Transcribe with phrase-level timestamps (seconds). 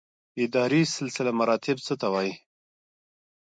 [0.43, 2.33] اداري سلسله مراتب څه ته وایي؟